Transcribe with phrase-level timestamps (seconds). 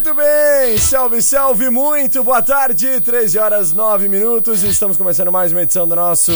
[0.00, 5.60] Muito bem, salve, salve, muito boa tarde, 13 horas 9 minutos, estamos começando mais uma
[5.60, 6.32] edição do nosso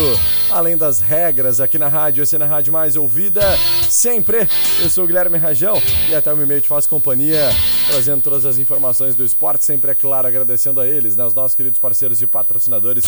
[0.51, 3.41] Além das Regras aqui na rádio, é na rádio mais ouvida,
[3.89, 4.47] sempre.
[4.83, 5.81] Eu sou o Guilherme Rajão
[6.11, 7.49] e até o meu meio te faço companhia,
[7.89, 11.55] trazendo todas as informações do esporte, sempre é claro, agradecendo a eles, né, os nossos
[11.55, 13.05] queridos parceiros e patrocinadores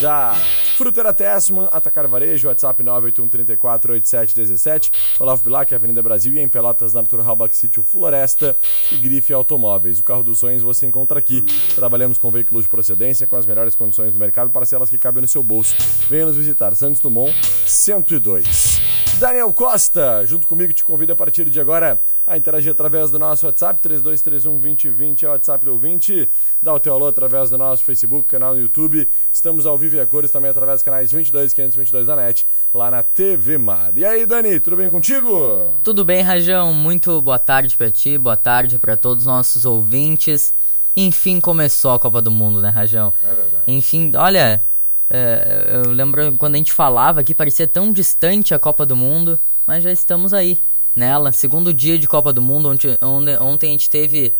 [0.00, 0.34] da
[0.76, 7.20] Fruteira Tessman, Atacar Varejo, WhatsApp 981348717, Olavo Bilac, Avenida Brasil e em Pelotas, na Arthur
[7.20, 8.56] Halbach Sítio Floresta
[8.90, 10.00] e Grife Automóveis.
[10.00, 11.42] O carro dos sonhos você encontra aqui.
[11.74, 15.28] Trabalhamos com veículos de procedência, com as melhores condições do mercado, parcelas que cabem no
[15.28, 15.76] seu bolso.
[16.08, 17.34] Venha nos visitar, Santos Dumont
[17.66, 19.09] 102.
[19.20, 23.44] Daniel Costa, junto comigo, te convido a partir de agora a interagir através do nosso
[23.44, 26.26] WhatsApp, 3231-2020 é o WhatsApp do ouvinte.
[26.62, 29.06] Dá o teu alô através do nosso Facebook, canal no YouTube.
[29.30, 32.90] Estamos ao vivo e a cores também através dos canais 22 522 da NET, lá
[32.90, 33.92] na TV Mar.
[33.94, 35.74] E aí, Dani, tudo bem contigo?
[35.84, 36.72] Tudo bem, Rajão.
[36.72, 40.54] Muito boa tarde para ti, boa tarde para todos os nossos ouvintes.
[40.96, 43.12] Enfim, começou a Copa do Mundo, né, Rajão?
[43.22, 43.64] É verdade.
[43.66, 44.62] Enfim, olha,
[45.10, 49.40] é, eu lembro quando a gente falava que parecia tão distante a Copa do Mundo,
[49.66, 50.56] mas já estamos aí,
[50.94, 51.32] nela.
[51.32, 54.34] Segundo dia de Copa do Mundo, ontem, ontem, ontem a gente teve,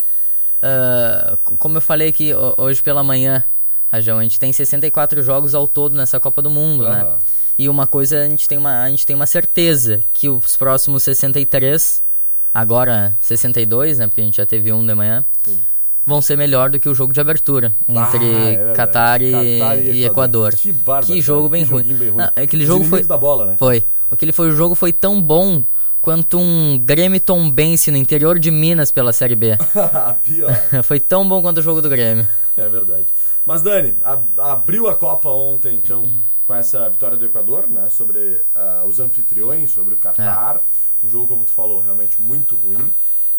[0.63, 3.45] uh, como eu falei aqui hoje pela manhã,
[3.89, 7.19] Rajão, a gente tem 64 jogos ao todo nessa Copa do Mundo, né?
[7.59, 11.03] E uma coisa a gente tem uma, a gente tem uma certeza que os próximos
[11.03, 12.01] 63,
[12.55, 14.07] agora 62, né?
[14.07, 15.25] Porque a gente já teve um de manhã,
[16.10, 18.76] vão ser melhor do que o jogo de abertura Ah, entre é verdade.
[18.76, 20.54] Catar e, Catar e Equador.
[20.54, 21.06] Que bárbaro.
[21.06, 21.82] Que jogo bem que ruim.
[21.84, 22.19] bem ruim.
[22.19, 23.56] Não, aquele Os jogo foi da bola, né?
[23.59, 23.87] foi.
[24.10, 25.65] Aquele foi o jogo foi tão bom
[26.00, 29.56] quanto um Grêmio Tombense no interior de Minas pela Série B.
[30.25, 30.50] Pior.
[30.84, 32.27] foi tão bom quanto o jogo do Grêmio.
[32.56, 33.06] É verdade.
[33.47, 36.10] Mas, Dani, ab- abriu a Copa ontem, então,
[36.44, 37.88] com essa vitória do Equador, né?
[37.91, 40.56] Sobre ah, os anfitriões, sobre o Catar.
[40.56, 40.81] É.
[41.06, 42.92] Um jogo, como tu falou, realmente muito ruim.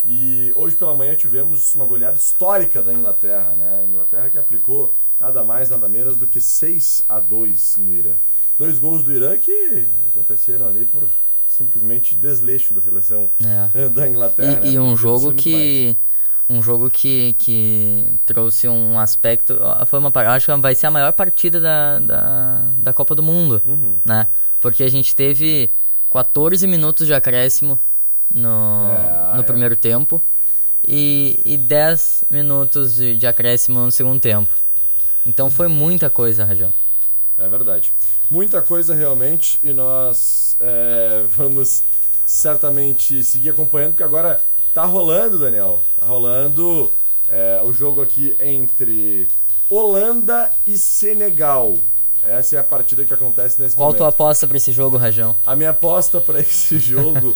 [0.05, 3.79] E hoje pela manhã tivemos uma goleada histórica da Inglaterra, né?
[3.81, 8.15] A Inglaterra que aplicou nada mais, nada menos do que 6 a 2 no Irã.
[8.57, 11.07] Dois gols do Irã que aconteceram ali por
[11.47, 13.69] simplesmente desleixo da seleção É.
[13.85, 14.59] eh, da Inglaterra.
[14.63, 14.73] E, né?
[14.73, 15.95] e um jogo que
[16.49, 21.13] um jogo que, que trouxe um aspecto foi uma acho que vai ser a maior
[21.13, 23.99] partida da, da, da Copa do Mundo Uhum.
[24.03, 24.27] né
[24.59, 25.71] porque a gente teve
[26.11, 27.79] 14 minutos de acréscimo
[28.33, 29.43] no, É, no é.
[29.43, 30.21] primeiro tempo
[30.87, 34.49] e, e 10 minutos de, de acréscimo no segundo tempo
[35.25, 36.73] então foi muita coisa Rajão
[37.37, 37.91] É verdade.
[38.29, 41.83] Muita coisa realmente e nós é, vamos
[42.25, 44.41] certamente seguir acompanhando, porque agora
[44.73, 45.83] tá rolando, Daniel.
[45.99, 46.91] Tá rolando
[47.27, 49.27] é, o jogo aqui entre
[49.69, 51.77] Holanda e Senegal.
[52.23, 53.97] Essa é a partida que acontece nesse qual momento.
[53.97, 57.35] tua aposta pra esse jogo Rajão A minha aposta para esse jogo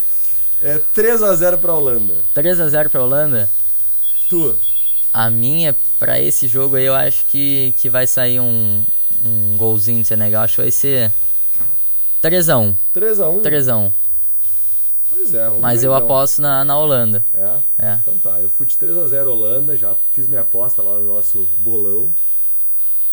[0.61, 2.17] é 3 a 0 para Holanda.
[2.33, 3.49] 3 a 0 pra Holanda
[4.29, 4.57] Tu?
[5.13, 8.83] A minha, pra esse jogo aí, eu acho que, que vai sair um,
[9.25, 10.43] um golzinho de Senegal.
[10.43, 11.11] Acho que vai ser
[12.21, 12.75] 3x1.
[12.91, 13.41] 3 a 1.
[13.41, 13.91] 3x1.
[15.09, 16.05] Pois é, vamos Mas ver, eu então.
[16.05, 17.23] aposto na, na Holanda.
[17.33, 17.57] É?
[17.77, 17.99] É.
[18.01, 22.13] Então tá, eu fui de 3x0 Holanda, já fiz minha aposta lá no nosso bolão.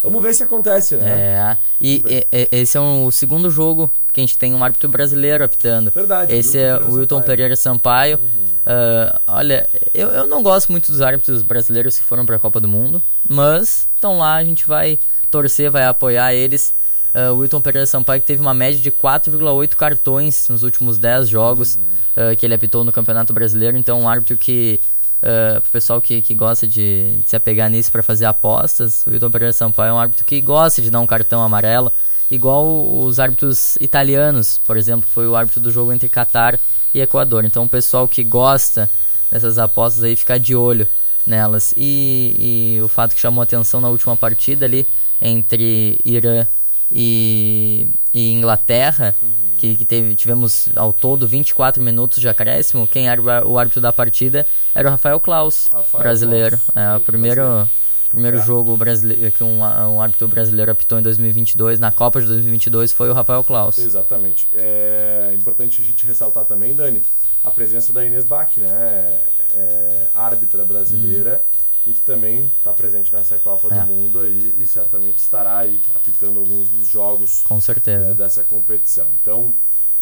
[0.02, 1.10] Vamos ver se acontece, né?
[1.10, 1.56] É.
[1.80, 2.02] E,
[2.32, 5.90] e- esse é um- o segundo jogo que a gente tem um árbitro brasileiro apitando.
[5.90, 7.24] Verdade, Esse é o Wilton Sampaio.
[7.26, 8.20] Pereira Sampaio.
[8.66, 12.68] Ah, olha, eu, eu não gosto muito dos árbitros brasileiros que foram pra Copa do
[12.68, 14.98] Mundo, mas estão lá, a gente vai
[15.30, 16.74] torcer, vai apoiar eles.
[17.14, 21.28] Ah, o Wilton Pereira Sampaio que teve uma média de 4,8 cartões nos últimos 10
[21.28, 21.78] jogos
[22.16, 24.80] ah, que ele apitou no Campeonato Brasileiro, então um árbitro que
[25.22, 29.10] Uh, pro pessoal que, que gosta de, de se apegar nisso para fazer apostas, o
[29.10, 31.92] Wilton Pereira Sampaio é um árbitro que gosta de dar um cartão amarelo
[32.28, 32.64] igual
[33.04, 36.58] os árbitros italianos, por exemplo, que foi o árbitro do jogo entre Catar
[36.94, 37.44] e Equador.
[37.44, 38.90] Então o pessoal que gosta
[39.30, 40.88] dessas apostas aí ficar de olho
[41.26, 41.74] nelas.
[41.76, 44.86] E, e o fato que chamou atenção na última partida ali
[45.20, 46.46] entre Irã
[46.90, 49.28] e, e Inglaterra, uhum.
[49.62, 52.88] Que, que, teve, tivemos ao todo 24 minutos de acréscimo.
[52.88, 54.44] Quem era o árbitro da partida
[54.74, 56.58] era o Rafael Klaus, Rafael brasileiro.
[56.58, 56.76] Klaus.
[56.76, 57.68] É o primeiro.
[58.10, 58.42] Primeiro é.
[58.42, 63.08] jogo brasileiro que um, um árbitro brasileiro apitou em 2022, na Copa de 2022, foi
[63.08, 63.78] o Rafael Klaus.
[63.78, 64.46] Exatamente.
[64.52, 67.00] É importante a gente ressaltar também, Dani,
[67.42, 69.20] a presença da Inês Bach, né?
[69.54, 71.42] É, árbitra brasileira.
[71.48, 73.80] Hum e que também está presente nessa Copa é.
[73.80, 78.10] do Mundo aí e certamente estará aí apitando alguns dos jogos Com certeza.
[78.10, 79.08] É, dessa competição.
[79.20, 79.52] Então,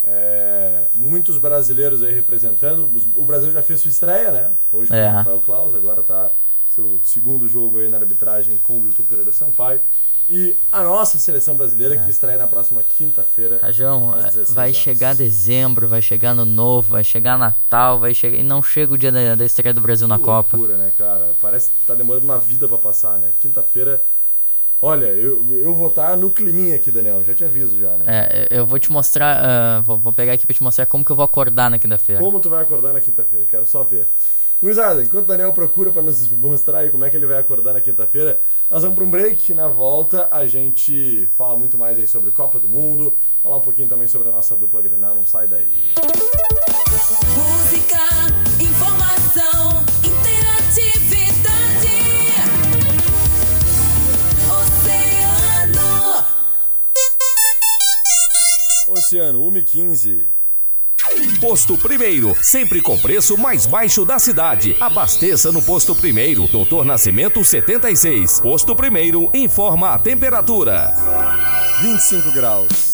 [0.05, 2.91] é, muitos brasileiros aí representando.
[3.15, 4.53] O Brasil já fez sua estreia, né?
[4.71, 5.05] Hoje é.
[5.05, 6.31] com o Rafael Klaus, agora está
[6.71, 9.81] seu segundo jogo aí na arbitragem com o Wilton Pereira Sampaio.
[10.33, 11.99] E a nossa seleção brasileira, é.
[11.99, 13.59] que estreia na próxima quinta-feira.
[13.61, 14.13] Rajão,
[14.51, 14.77] vai horas.
[14.77, 18.39] chegar dezembro, vai chegar no novo, vai chegar Natal, vai chegar.
[18.39, 20.77] E não chega o dia da, da estreia do Brasil que na loucura, Copa.
[20.77, 21.35] né, cara?
[21.41, 23.33] Parece que tá demorando uma vida para passar, né?
[23.41, 24.01] Quinta-feira.
[24.81, 27.25] Olha, eu, eu vou estar tá no climinha aqui, Daniel.
[27.25, 28.05] Já te aviso já, né?
[28.07, 29.43] É, eu vou te mostrar.
[29.45, 32.23] Uh, vou, vou pegar aqui pra te mostrar como que eu vou acordar na quinta-feira.
[32.23, 33.45] Como tu vai acordar na quinta-feira?
[33.47, 34.07] Quero só ver.
[34.63, 37.73] Gurizada, enquanto o Daniel procura para nos mostrar aí como é que ele vai acordar
[37.73, 39.55] na quinta-feira, nós vamos para um break.
[39.55, 43.89] Na volta a gente fala muito mais aí sobre Copa do Mundo, falar um pouquinho
[43.89, 45.73] também sobre a nossa dupla Grenal, não sai daí.
[47.39, 47.97] Música,
[48.63, 51.41] informação, interatividade.
[55.71, 56.25] Oceano.
[58.89, 60.40] Oceano, 1 15.
[61.41, 64.77] Posto Primeiro, sempre com preço mais baixo da cidade.
[64.81, 68.41] Abasteça no Posto Primeiro, Doutor Nascimento 76.
[68.41, 70.95] Posto Primeiro informa a temperatura.
[71.83, 72.90] 25 graus.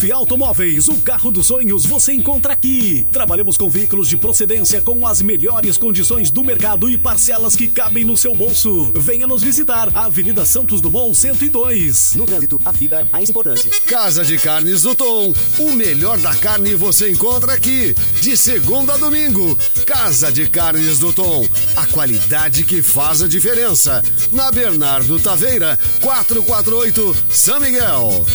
[0.00, 3.06] Grife Automóveis, o carro dos sonhos você encontra aqui.
[3.12, 8.02] Trabalhamos com veículos de procedência com as melhores condições do mercado e parcelas que cabem
[8.02, 8.92] no seu bolso.
[8.94, 12.14] Venha nos visitar, Avenida Santos Dumont 102.
[12.14, 13.68] No trânsito, a vida é mais importante.
[13.86, 17.94] Casa de Carnes do Tom, o melhor da carne você encontra aqui.
[18.20, 19.56] De segunda a domingo,
[19.86, 24.04] Casa de Carnes do Tom, a qualidade que faz a diferença.
[24.30, 28.26] Na Bernardo Taveira, 448, São Miguel.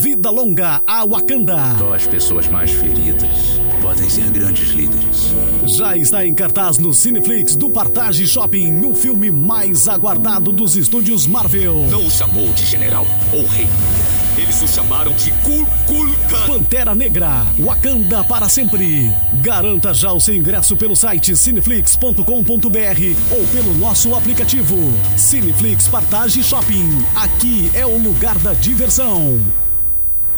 [0.00, 1.76] Vida longa a Wakanda.
[1.78, 5.34] Só as pessoas mais feridas podem ser grandes líderes.
[5.66, 11.26] Já está em cartaz no Cineflix do Partage Shopping, o filme mais aguardado dos estúdios
[11.26, 11.86] Marvel.
[11.90, 13.68] Não o chamou de general ou rei.
[14.42, 15.64] Eles o chamaram de Kul
[16.28, 16.46] Khan.
[16.48, 19.08] Pantera Negra, Wakanda para sempre.
[19.34, 22.24] Garanta já o seu ingresso pelo site cineflix.com.br
[23.30, 24.76] ou pelo nosso aplicativo.
[25.16, 27.06] Cineflix Partage Shopping.
[27.14, 29.38] Aqui é o lugar da diversão.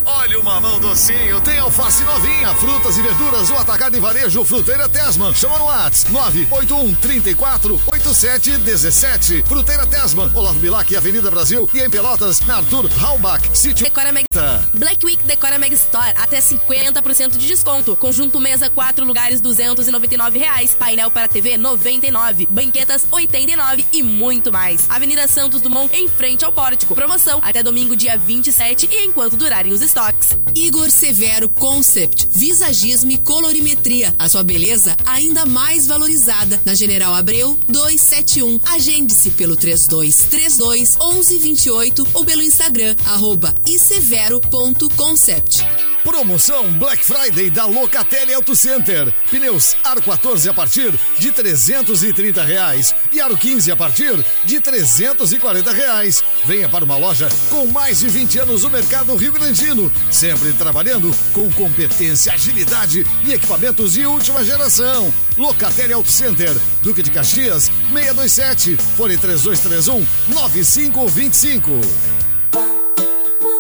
[0.06, 4.86] Olha o mamão docinho, tem alface novinha, frutas e verduras, o atacado e varejo Fruteira
[4.86, 5.34] Tesman.
[5.34, 9.42] Chama no WhatsApp 981 34 87 17.
[9.44, 14.26] Fruteira Tesman, Olavo Bilac, Avenida Brasil e em Pelotas, na Arthur Halbach, sítio Decora Meg...
[14.74, 17.96] Black Week Decora Meg Store, até 50% de desconto.
[17.96, 24.84] Conjunto mesa 4 lugares 299 reais, painel para TV 99, banquetas 89 e muito mais.
[24.90, 26.94] Avenida Santos Dumont, em frente ao pórtico.
[26.94, 30.29] Promoção até domingo dia 27 e enquanto durarem os estoques.
[30.55, 34.15] Igor Severo Concept, visagismo e colorimetria.
[34.19, 36.60] A sua beleza ainda mais valorizada.
[36.65, 38.60] Na General Abreu 271.
[38.67, 45.83] Agende-se pelo 3232 1128 ou pelo Instagram arroba isevero.concept.
[46.05, 49.11] Promoção Black Friday da Locatelli Auto Center.
[49.31, 55.73] Pneus Aro 14 a partir de 330 reais e Aro 15 a partir de 340
[55.73, 56.23] reais.
[56.44, 61.11] Venha para uma loja com mais de 20 anos no mercado Rio Grandino, sempre trabalhando
[61.32, 65.13] com competência, agilidade e equipamentos de última geração.
[65.39, 72.13] Locatelli Auto Center, Duque de Caxias, 627, fone 3231 9525.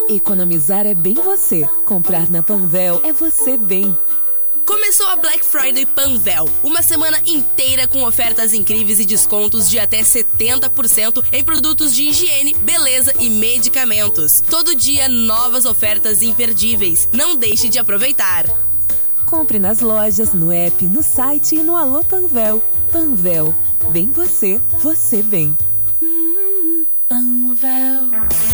[0.08, 1.66] Economizar é bem você.
[1.86, 3.96] Comprar na Panvel é você bem.
[4.66, 10.00] Começou a Black Friday Panvel, uma semana inteira com ofertas incríveis e descontos de até
[10.00, 14.40] 70% em produtos de higiene, beleza e medicamentos.
[14.42, 17.08] Todo dia novas ofertas imperdíveis.
[17.12, 18.46] Não deixe de aproveitar.
[19.26, 22.62] Compre nas lojas, no app, no site e no Alô Panvel.
[22.90, 23.54] Panvel,
[23.90, 25.56] bem você, você bem.
[26.02, 28.53] Hum, Panvel.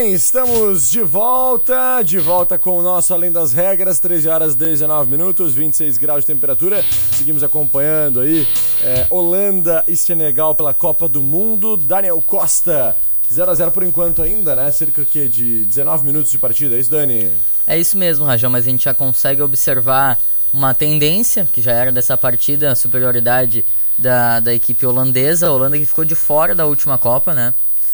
[0.00, 5.10] Bem, estamos de volta, de volta com o nosso Além das Regras, 13 horas 19
[5.10, 6.82] minutos, 26 graus de temperatura.
[7.12, 8.48] Seguimos acompanhando aí
[8.82, 11.76] é, Holanda e Senegal pela Copa do Mundo.
[11.76, 12.96] Daniel Costa,
[13.30, 14.72] 0 a 0 por enquanto ainda, né?
[14.72, 17.30] Cerca que de 19 minutos de partida, é isso, Dani?
[17.66, 20.18] É isso mesmo, Rajão, mas a gente já consegue observar
[20.50, 23.66] uma tendência, que já era dessa partida, a superioridade
[23.98, 25.48] da, da equipe holandesa.
[25.48, 27.52] A Holanda que ficou de fora da última Copa, né?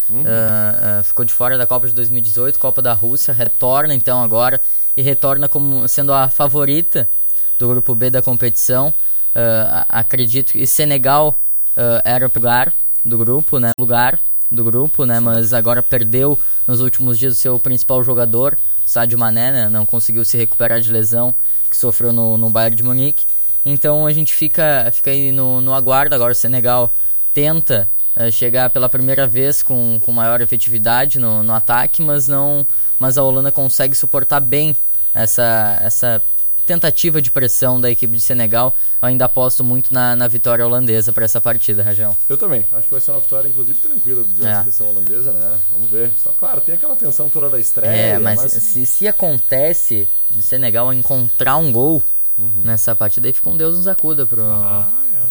[0.08, 0.22] Uhum.
[0.22, 4.60] Uh, uh, ficou de fora da Copa de 2018, Copa da Rússia, retorna então agora
[4.96, 7.08] e retorna como sendo a favorita
[7.58, 8.88] do grupo B da competição.
[9.34, 11.38] Uh, acredito que Senegal
[12.04, 12.72] era o lugar
[13.04, 13.70] do grupo, né?
[13.78, 14.18] Lugar
[14.50, 15.20] do grupo, né?
[15.20, 19.68] Mas agora perdeu nos últimos dias o seu principal jogador, Sadio Mané, né?
[19.68, 21.34] Não conseguiu se recuperar de lesão
[21.68, 23.26] que sofreu no, no Bayern de Munique.
[23.64, 26.14] Então a gente fica, fica aí no, no aguardo.
[26.14, 26.94] Agora o Senegal
[27.34, 32.66] tenta uh, chegar pela primeira vez com, com maior efetividade no, no ataque, mas não,
[32.98, 34.76] mas a Holanda consegue suportar bem
[35.14, 36.22] essa, essa
[36.66, 38.74] tentativa de pressão da equipe de Senegal.
[39.00, 42.16] Eu ainda aposto muito na, na vitória holandesa para essa partida, Rajão.
[42.28, 42.66] Eu também.
[42.72, 44.58] Acho que vai ser uma vitória, inclusive, tranquila da É.
[44.60, 45.58] seleção holandesa, né?
[45.70, 46.10] Vamos ver.
[46.22, 47.90] Só, claro, tem aquela tensão toda da estreia.
[47.90, 52.02] É, mas, Se, se acontece de Senegal encontrar um gol
[52.64, 54.42] nessa partida, aí fica um Deus nos acuda pro,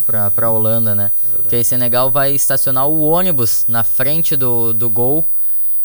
[0.06, 1.12] pra, pra Holanda, né?
[1.36, 5.28] Porque aí Senegal vai estacionar o ônibus na frente do, do gol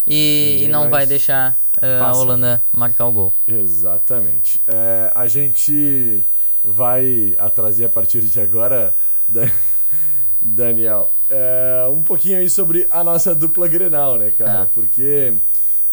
[0.07, 2.13] e, e não vai deixar uh, a né?
[2.13, 3.33] Holanda marcar o gol.
[3.47, 4.61] Exatamente.
[4.67, 6.25] É, a gente
[6.65, 8.95] vai a trazer a partir de agora,
[9.29, 9.51] Da-
[10.43, 14.63] Daniel, é, um pouquinho aí sobre a nossa dupla Grenal, né, cara?
[14.63, 14.67] É.
[14.73, 15.35] Porque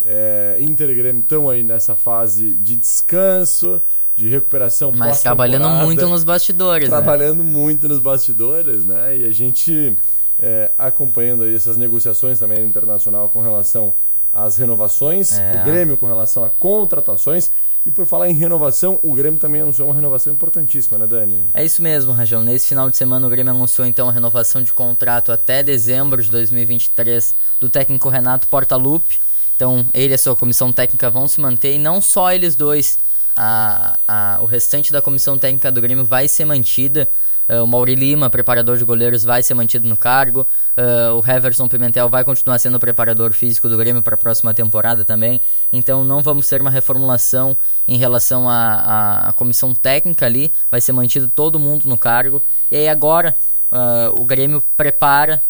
[0.05, 3.81] é, Inter e Grêmio estão aí nessa fase de descanso,
[4.17, 6.95] de recuperação Mas trabalhando muito nos bastidores, né?
[6.95, 9.15] trabalhando muito nos bastidores, né?
[9.15, 9.95] E a gente
[10.41, 13.93] é, acompanhando aí essas negociações também internacional com relação
[14.33, 15.61] às renovações, É.
[15.61, 17.51] o Grêmio com relação a contratações.
[17.85, 21.41] E por falar em renovação, o Grêmio também anunciou uma renovação importantíssima, né, Dani?
[21.53, 22.43] É isso mesmo, Rajão.
[22.43, 26.29] Nesse final de semana o Grêmio anunciou então a renovação de contrato até dezembro de
[26.29, 29.19] 2023 do técnico Renato Portaluppi.
[29.55, 32.97] Então ele e a sua comissão técnica vão se manter e não só eles dois.
[33.37, 37.07] A, a- o restante da comissão técnica do Grêmio vai ser mantida.
[37.47, 40.45] Uh, o Mauri Lima, preparador de goleiros, vai ser mantido no cargo.
[40.75, 44.53] Uh, o Heverson Pimentel vai continuar sendo o preparador físico do Grêmio para a próxima
[44.53, 45.39] temporada também.
[45.71, 47.55] Então não vamos ter uma reformulação
[47.87, 50.51] em relação à, comissão técnica ali.
[50.69, 52.43] Vai ser mantido todo mundo no cargo.
[52.69, 53.33] E aí agora
[53.71, 55.41] uh, o Grêmio prepara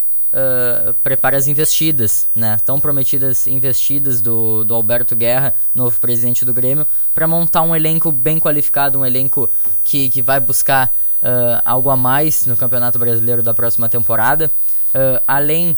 [1.03, 2.57] prepara as investidas, né?
[2.65, 8.11] Tão prometidas investidas do, do Alberto Guerra, novo presidente do Grêmio, para montar um elenco
[8.11, 9.49] bem qualificado, um elenco
[9.83, 14.51] que, que vai buscar uh, algo a mais no Campeonato Brasileiro da próxima temporada.
[14.89, 15.77] Uh, além,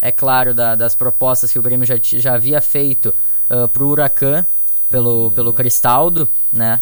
[0.00, 3.14] é claro, da- das propostas que o Grêmio já, já havia feito
[3.50, 4.44] uh, para o Huracan,
[4.88, 6.80] pelo, pelo Cristaldo, né?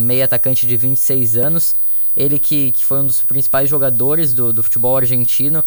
[0.00, 1.76] Meio atacante de 26 anos.
[2.16, 5.62] Ele que, que foi um dos principais jogadores do, do futebol argentino.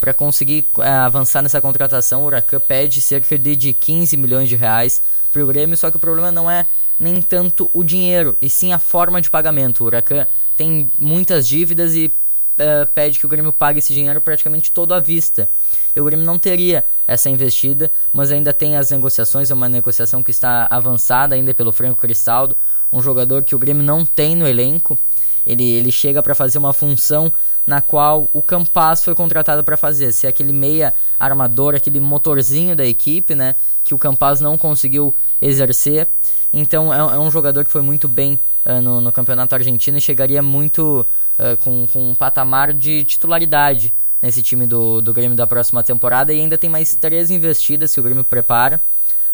[0.00, 4.56] Para conseguir eh, avançar nessa contratação, o Huracan pede cerca de, de 15 milhões de
[4.56, 5.76] reais para o Grêmio.
[5.76, 6.66] Só que o problema não é
[6.98, 9.82] nem tanto o dinheiro, e sim a forma de pagamento.
[9.82, 12.14] O Huracan tem muitas dívidas e
[12.58, 15.48] eh, pede que o Grêmio pague esse dinheiro praticamente todo à vista.
[15.96, 20.22] E o Grêmio não teria essa investida, mas ainda tem as negociações, é uma negociação
[20.22, 22.56] que está avançada ainda pelo Franco Cristaldo,
[22.92, 24.98] um jogador que o Grêmio não tem no elenco.
[25.46, 27.32] Ele, ele chega para fazer uma função
[27.66, 32.84] na qual o Campas foi contratado para fazer, ser aquele meia armador, aquele motorzinho da
[32.84, 36.08] equipe, né, que o Campas não conseguiu exercer.
[36.52, 40.00] Então é, é um jogador que foi muito bem ah, no, no campeonato argentino e
[40.00, 41.06] chegaria muito
[41.38, 46.32] ah, com, com um patamar de titularidade nesse time do, do Grêmio da próxima temporada.
[46.32, 48.80] E ainda tem mais três investidas que o Grêmio prepara.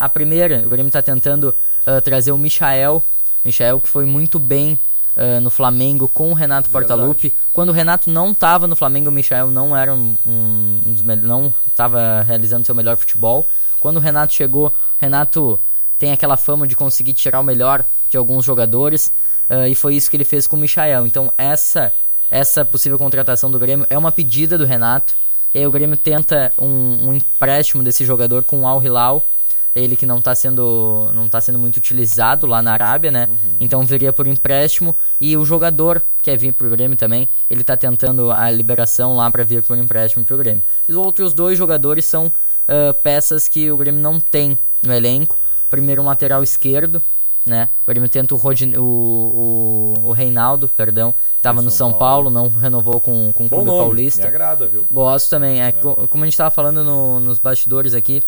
[0.00, 3.02] A primeira, o Grêmio está tentando ah, trazer o Michael.
[3.44, 4.78] Michael que foi muito bem
[5.18, 7.34] ah, no Flamengo com o Renato Portaluppi.
[7.52, 11.02] Quando o Renato não estava no Flamengo, o Michael não era um, um, um dos
[11.02, 13.44] não estava realizando seu melhor futebol.
[13.80, 15.58] Quando o Renato chegou, o Renato
[15.98, 19.12] tem aquela fama de conseguir tirar o melhor de alguns jogadores
[19.48, 21.04] ah, e foi isso que ele fez com o Michael.
[21.04, 21.92] Então essa
[22.30, 25.14] essa possível contratação do Grêmio é uma pedida do Renato.
[25.52, 29.26] E aí o Grêmio tenta um, um empréstimo desse jogador com o Al Hilal.
[29.74, 33.28] Ele que não está sendo não tá sendo muito utilizado lá na Arábia, né?
[33.60, 37.28] Então viria por empréstimo e o jogador quer vir pro Grêmio também.
[37.48, 40.62] Ele está tentando a liberação lá para vir por empréstimo pro Grêmio.
[40.88, 42.32] E os outros dois jogadores são
[42.66, 45.38] ah, peças que o Grêmio não tem no elenco.
[45.70, 47.00] Primeiro um lateral esquerdo,
[47.44, 47.68] né?
[47.82, 52.30] O Grêmio tenta o, Rodin, o, o, o Reinaldo, perdão, que estava no São Paulo,
[52.30, 54.22] não renovou com, com o Clube nome, Paulista.
[54.22, 54.86] me agrada, viu?
[54.90, 55.62] Gosto também.
[55.62, 58.22] É, co- Como a gente estava falando no- nos bastidores aqui,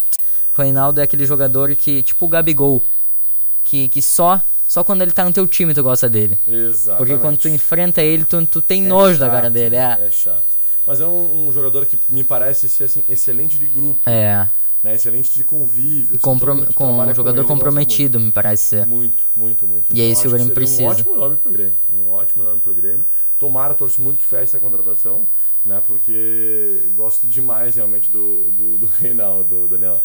[0.56, 2.82] O Reinaldo é aquele jogador que, tipo o Gabigol,
[3.64, 6.38] que, que só só quando ele tá no teu time tu gosta dele.
[6.46, 6.98] Exatamente.
[6.98, 9.74] Porque quando tu enfrenta ele, tu, tu tem nojo da chato, cara dele.
[9.76, 9.98] É.
[10.06, 10.44] É chato.
[10.86, 14.08] Mas é um, um jogador que me parece ser assim, excelente de grupo.
[14.08, 14.48] É.
[14.82, 14.94] Né?
[14.94, 16.10] Excelente de convívio.
[16.14, 18.86] assim, Comprom- com um jogador ele gosta comprometido, me parece ser.
[18.86, 19.94] Muito, muito, muito.
[19.94, 20.88] E é Então, isso que o Grêmio seria Um precisa.
[20.88, 21.76] ótimo nome pro Grêmio.
[21.92, 23.04] Um ótimo nome pro Grêmio.
[23.38, 25.26] Tomara, torço muito que feche essa contratação,
[25.64, 25.82] né?
[25.86, 30.00] Porque gosto demais realmente do, do, do Reinaldo, Daniel.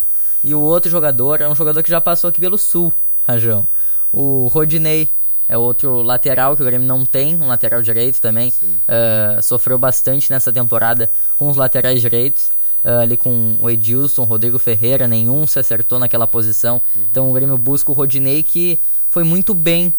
[0.45, 3.67] E o outro jogador é um jogador que já passou aqui pelo Sul, Rajão.
[4.13, 5.09] O Rodinei
[5.49, 8.53] é outro lateral que o Grêmio não tem, um lateral direito também.
[8.87, 12.51] Ah, sofreu bastante nessa temporada com os laterais direitos.
[12.83, 16.79] ah, ali com o Edilson, Rodrigo Ferreira, nenhum se acertou naquela posição.
[16.95, 19.91] Então o Grêmio busca o Rodinei que foi muito bem,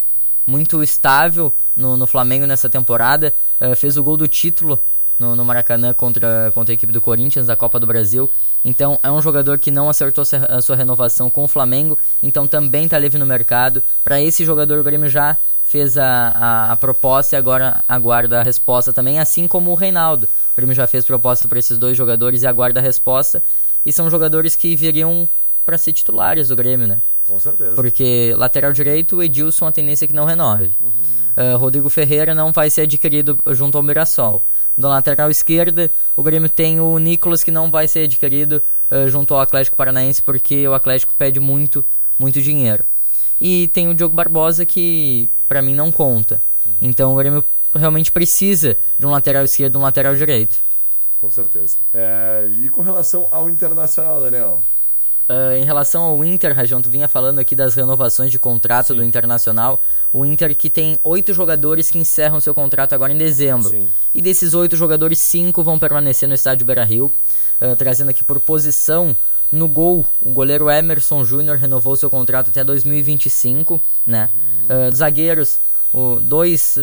[0.46, 3.34] muito estável no, no Flamengo nessa temporada.
[3.60, 4.78] Ah, fez o gol do título
[5.18, 8.30] no, no Maracanã contra, contra a equipe do Corinthians da Copa do Brasil.
[8.64, 12.84] Então é um jogador que não acertou a sua renovação com o Flamengo, então também
[12.84, 13.82] está livre no mercado.
[14.02, 18.42] Para esse jogador o Grêmio já fez a, a, a proposta e agora aguarda a
[18.42, 20.26] resposta também, assim como o Reinaldo.
[20.52, 23.42] O Grêmio já fez proposta para esses dois jogadores e aguarda a resposta.
[23.84, 25.28] E são jogadores que viriam
[25.64, 27.00] para ser titulares do Grêmio, né?
[27.26, 27.72] Com certeza.
[27.74, 30.72] Porque lateral direito, o Edilson, a tendência é que não renove.
[31.36, 34.46] Ah, Rodrigo Ferreira não vai ser adquirido junto ao Mirassol.
[34.76, 39.34] Na lateral esquerda, o Grêmio tem o Nicolas, que não vai ser adquirido ah, junto
[39.34, 41.84] ao Atlético Paranaense, porque o Atlético pede muito,
[42.18, 42.84] muito dinheiro.
[43.40, 46.40] E tem o Diogo Barbosa, que pra mim não conta.
[46.80, 50.60] Então o Grêmio realmente precisa de um lateral esquerdo e um lateral direito.
[51.20, 51.78] Com certeza.
[51.94, 54.62] É, e com relação ao Internacional, Daniel?
[55.28, 59.02] Ah, em relação ao Inter, Rajão, tu vinha falando aqui das renovações de contrato do
[59.02, 59.80] Internacional.
[60.12, 63.70] O Inter que tem oito jogadores que encerram seu contrato agora em dezembro.
[63.70, 63.88] Sim.
[64.14, 67.12] E desses oito jogadores, cinco vão permanecer no estádio Beira-Rio.
[67.60, 69.16] Ah, trazendo aqui por posição
[69.50, 74.28] no gol, o goleiro Emerson Júnior renovou seu contrato até 2025, né?
[74.68, 75.60] Ah, zagueiros,
[75.92, 76.78] o dois,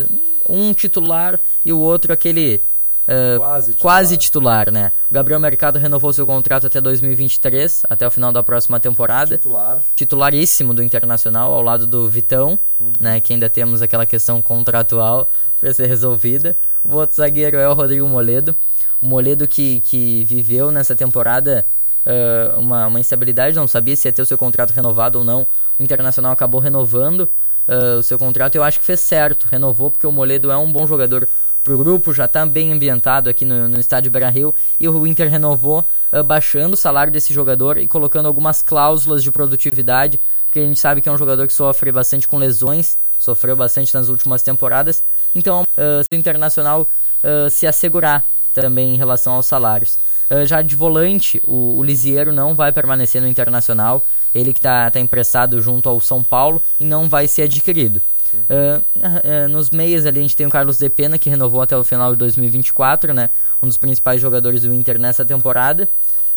[0.47, 2.62] um titular e o outro aquele
[3.07, 3.81] ah, Quase titular.
[3.81, 4.91] quase titular, né?
[5.09, 9.37] O Gabriel Mercado renovou seu contrato até 2023, até o final da próxima temporada.
[9.37, 9.81] Titular.
[9.95, 12.57] Titularíssimo do Internacional, ao lado do Vitão,
[12.99, 13.19] né?
[13.19, 16.55] Que ainda temos aquela questão contratual para ser resolvida.
[16.83, 18.55] O outro zagueiro é o Rodrigo Moledo.
[19.01, 21.65] O Moledo que, que viveu nessa temporada
[22.05, 25.47] ah, uma, uma instabilidade, não sabia se ia ter o seu contrato renovado ou não.
[25.79, 27.29] O Internacional acabou renovando
[27.67, 29.47] ah, o seu contrato e eu acho que fez certo.
[29.49, 31.27] Renovou porque o Moledo é um bom jogador
[31.63, 35.88] pro grupo, já está bem ambientado aqui no, no estádio Beira-Rio e o Inter renovou
[36.12, 40.80] ah, baixando o salário desse jogador e colocando algumas cláusulas de produtividade, porque a gente
[40.80, 45.04] sabe que é um jogador que sofre bastante com lesões, sofreu bastante nas últimas temporadas,
[45.34, 46.89] então se o Internacional
[47.23, 49.97] ah, se assegurar também em relação aos salários.
[50.30, 54.99] Ah, já de volante, o, o não vai permanecer no Internacional, ele que está tá
[54.99, 58.02] emprestado junto ao São Paulo e não vai ser adquirido.
[58.49, 61.75] Ah, ah, nos meias ali a gente tem o Carlos De Pena, que renovou até
[61.77, 63.29] o final de 2024, né?
[63.61, 65.87] Um dos principais jogadores do Inter nessa temporada.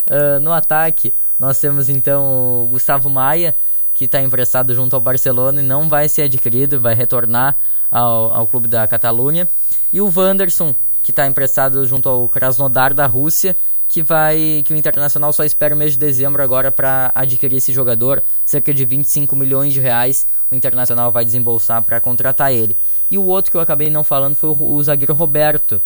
[0.08, 3.54] Ah, no ataque, nós temos então o Gustavo Maia,
[3.92, 7.56] que está emprestado junto ao Barcelona e não vai ser adquirido, vai retornar
[7.90, 9.48] ao, ao clube da Catalunha.
[9.92, 13.56] E o Wanderson, que está emprestado junto ao Krasnodar da Rússia,
[13.88, 17.72] que vai que o Internacional só espera o mês de dezembro agora para adquirir esse
[17.72, 22.76] jogador, cerca de 25 milhões de reais o Internacional vai desembolsar para contratar ele.
[23.10, 25.80] E o outro que eu acabei não falando foi o, o zagueiro Roberto,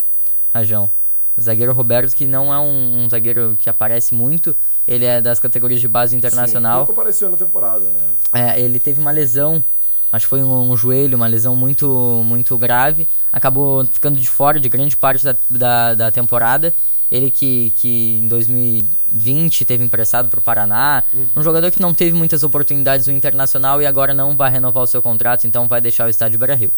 [0.52, 0.90] Rajão.
[1.36, 5.38] O zagueiro Roberto que não é um, um zagueiro que aparece muito, ele é das
[5.38, 6.80] categorias de base internacional.
[6.80, 8.00] Sim, pouco apareceu na temporada, né?
[8.32, 9.62] É, ele teve uma lesão,
[10.10, 13.06] acho que foi um, um joelho, uma lesão muito, muito grave.
[13.32, 16.74] Acabou ficando de fora de grande parte da, da, da temporada.
[17.10, 21.02] Ele que, que em 2020 teve emprestado para o Paraná.
[21.36, 24.86] Um jogador que não teve muitas oportunidades no Internacional e agora não vai renovar o
[24.86, 26.72] seu contrato, então vai deixar o estádio Beira-Rio.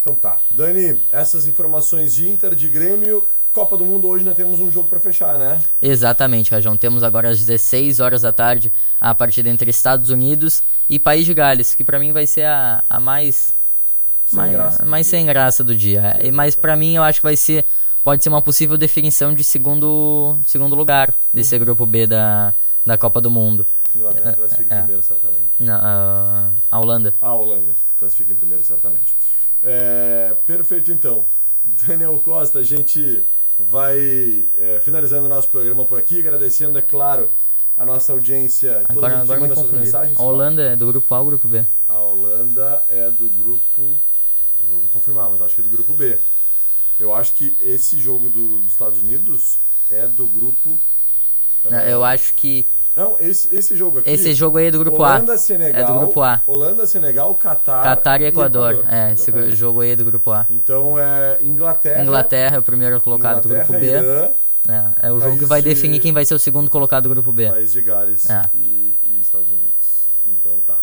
[0.00, 0.38] Então tá.
[0.50, 3.26] Dani, essas informações de Inter, de Grêmio.
[3.52, 5.58] Copa do Mundo hoje nós temos um jogo para fechar, né?
[5.80, 6.76] Exatamente, Rajão.
[6.76, 11.32] Temos agora às 16 horas da tarde a partida entre Estados Unidos e País de
[11.32, 13.54] Gales, que pra mim vai ser a, a mais
[14.26, 16.18] Sem mais, graça mais sem graça do dia.
[16.34, 17.64] Mas pra mim eu acho que vai ser
[18.06, 23.20] pode ser uma possível definição de segundo segundo lugar desse grupo B da, da Copa
[23.20, 23.66] do Mundo.
[23.96, 24.78] Inglaterra É, classifica é.
[24.78, 25.50] em primeiro, certamente.
[25.58, 27.12] Na, a, Holanda.
[27.20, 29.16] A Holanda classifica em primeiro, certamente.
[29.60, 31.26] É, perfeito, então.
[31.64, 33.26] Daniel Costa, a gente
[33.58, 33.98] vai
[34.56, 37.28] é, finalizando o nosso programa por aqui, agradecendo, é claro,
[37.76, 38.84] a nossa audiência.
[38.88, 39.80] Agora, agora me confundi.
[39.80, 40.16] mensagens.
[40.16, 41.66] A Holanda é do grupo A ou grupo B?
[41.88, 43.98] A Holanda é do grupo.
[44.70, 46.16] Vou confirmar, mas acho que é do grupo B.
[46.98, 49.58] Eu acho que esse jogo do- dos Estados Unidos
[49.90, 50.78] é do grupo.
[51.68, 54.08] Não, Eu acho que Não, esse, esse jogo aqui.
[54.10, 55.16] Esse jogo aí é do grupo A.
[55.16, 55.82] Holanda, Senegal.
[55.82, 56.42] É do grupo A.
[56.46, 57.82] Holanda, Senegal, Catar.
[57.82, 58.84] Catar e Equador.
[58.88, 59.56] É, esse Exatamente.
[59.56, 60.46] jogo aí é do grupo A.
[60.48, 62.02] Então é Inglaterra.
[62.02, 63.86] Inglaterra é o primeiro colocado do Inglaterra, grupo B.
[63.90, 64.30] Irã,
[64.68, 67.10] É, é o jogo que vai de- definir quem vai ser o segundo colocado do
[67.10, 67.48] grupo B.
[67.50, 68.48] País de Gales É.
[68.54, 70.06] e, e Estados Unidos.
[70.26, 70.78] Então tá.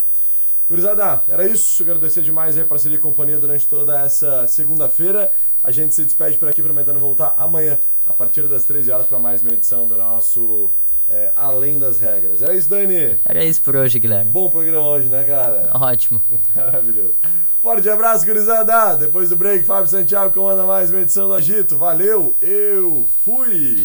[0.73, 1.83] Gurizada, era isso.
[1.83, 5.31] Agradecer demais aí a parceria e companhia durante toda essa segunda-feira.
[5.63, 9.19] A gente se despede por aqui, prometendo voltar amanhã, a partir das 13 horas, para
[9.19, 10.73] mais uma edição do nosso
[11.07, 12.41] é, Além das Regras.
[12.41, 13.19] Era isso, Dani.
[13.23, 14.31] Era isso por hoje, Guilherme.
[14.31, 15.69] Bom programa hoje, né, cara?
[15.75, 16.23] Ótimo.
[16.55, 17.13] Maravilhoso.
[17.61, 18.97] Forte abraço, gurizada.
[18.97, 21.77] Depois do break, Fábio Santiago comanda mais uma edição do Agito.
[21.77, 23.75] Valeu, eu fui!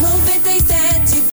[0.00, 1.31] 97,7